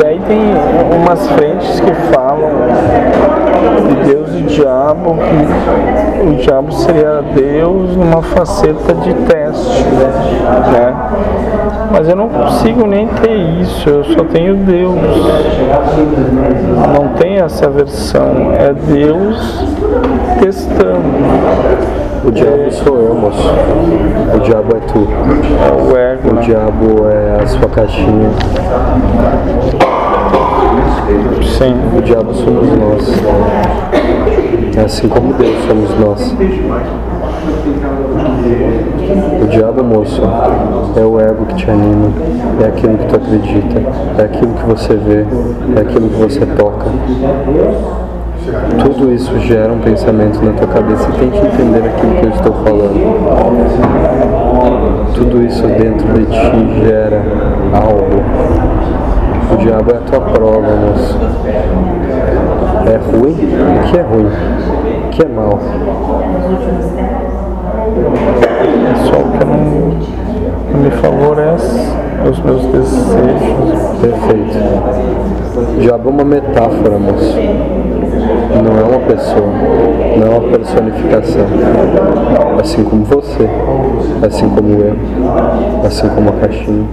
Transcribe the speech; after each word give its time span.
Daí 0.00 0.20
tem 0.26 0.40
umas 0.96 1.26
frentes 1.28 1.80
que 1.80 1.92
falam 2.12 2.50
de 3.88 4.12
Deus 4.12 4.34
e 4.34 4.42
diabo, 4.42 5.16
que 5.16 6.26
o 6.26 6.34
diabo 6.36 6.72
seria 6.72 7.22
Deus 7.34 7.96
numa 7.96 8.22
faceta 8.22 8.94
de 8.94 9.14
teste, 9.14 9.84
né? 9.84 10.94
Mas 11.92 12.08
eu 12.08 12.16
não 12.16 12.28
consigo 12.28 12.86
nem 12.86 13.06
ter 13.06 13.36
isso, 13.60 13.88
eu 13.88 14.04
só 14.04 14.24
tenho 14.24 14.56
Deus. 14.56 14.98
Não 16.96 17.08
tem 17.16 17.36
essa 17.36 17.68
versão, 17.68 18.52
é 18.52 18.72
Deus 18.72 19.64
testando. 20.40 22.03
O 22.24 22.30
diabo 22.30 22.70
sou 22.72 22.98
eu, 23.02 23.14
moço. 23.14 23.50
O 24.34 24.40
diabo 24.40 24.76
é 24.76 24.80
tu. 24.80 25.06
É 25.62 25.72
o 25.72 25.96
ego, 25.96 26.30
O 26.30 26.34
né? 26.34 26.42
diabo 26.42 27.08
é 27.08 27.42
a 27.42 27.46
sua 27.46 27.68
caixinha. 27.68 28.30
Sim. 31.42 31.74
O 31.96 32.00
diabo 32.00 32.32
somos 32.32 32.68
nós. 32.78 33.12
Assim 34.84 35.08
como 35.08 35.34
Deus 35.34 35.56
somos 35.66 35.98
nós. 36.00 36.34
O 39.42 39.46
diabo, 39.46 39.84
moço, 39.84 40.22
é 40.96 41.04
o 41.04 41.20
ego 41.20 41.44
que 41.46 41.54
te 41.56 41.70
anima, 41.70 42.08
é 42.62 42.66
aquilo 42.66 42.96
que 42.96 43.06
tu 43.06 43.16
acredita, 43.16 43.82
é 44.18 44.24
aquilo 44.24 44.54
que 44.54 44.66
você 44.66 44.94
vê, 44.94 45.26
é 45.76 45.80
aquilo 45.80 46.08
que 46.08 46.16
você 46.16 46.46
toca. 46.46 46.86
Tudo 48.84 49.10
isso 49.14 49.38
gera 49.40 49.72
um 49.72 49.78
pensamento 49.78 50.44
na 50.44 50.52
tua 50.52 50.66
cabeça 50.66 51.08
e 51.08 51.12
tem 51.18 51.30
que 51.30 51.38
entender 51.38 51.88
aquilo 51.88 52.16
que 52.16 52.26
eu 52.26 52.30
estou 52.30 52.52
falando. 52.52 53.14
Tudo 55.14 55.42
isso 55.42 55.66
dentro 55.66 56.06
de 56.12 56.26
ti 56.26 56.84
gera 56.84 57.22
algo. 57.72 58.22
O 59.50 59.56
diabo 59.56 59.90
é 59.90 59.96
a 59.96 60.00
tua 60.00 60.20
prova, 60.20 60.76
moço. 60.76 61.18
É 62.86 62.96
ruim? 62.96 63.32
O 63.32 63.82
que 63.90 63.98
é 63.98 64.02
ruim? 64.02 64.26
O 64.26 65.08
que 65.08 65.22
é 65.22 65.28
mal? 65.28 65.58
É 68.84 68.94
só 69.06 69.16
o 69.16 69.24
que 69.32 69.44
não, 69.46 70.80
me 70.82 70.90
favorece, 70.90 71.88
é 72.22 72.28
os 72.28 72.38
meus 72.40 72.62
desejos. 72.66 73.14
Perfeito. 74.02 74.58
Diabo 75.80 76.10
é 76.10 76.12
uma 76.12 76.24
metáfora, 76.24 76.98
moço. 76.98 77.34
Não 78.62 78.78
é 78.78 78.82
uma 78.84 79.00
pessoa, 79.06 79.46
não 80.16 80.26
é 80.26 80.38
uma 80.38 80.48
personificação. 80.50 81.46
Assim 82.60 82.84
como 82.84 83.04
você, 83.04 83.48
assim 84.26 84.48
como 84.48 84.80
eu, 84.80 84.96
assim 85.86 86.08
como 86.08 86.28
a 86.30 86.32
caixinha. 86.32 86.86